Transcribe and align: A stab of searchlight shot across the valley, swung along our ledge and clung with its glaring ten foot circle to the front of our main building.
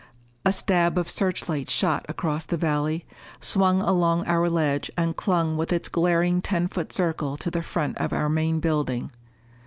A 0.47 0.51
stab 0.51 0.97
of 0.97 1.07
searchlight 1.11 1.69
shot 1.69 2.07
across 2.09 2.43
the 2.43 2.57
valley, 2.57 3.05
swung 3.39 3.83
along 3.83 4.25
our 4.25 4.49
ledge 4.49 4.89
and 4.97 5.15
clung 5.15 5.57
with 5.57 5.71
its 5.71 5.89
glaring 5.89 6.41
ten 6.41 6.67
foot 6.67 6.91
circle 6.91 7.37
to 7.37 7.51
the 7.51 7.61
front 7.61 7.99
of 7.99 8.11
our 8.11 8.27
main 8.27 8.59
building. 8.59 9.11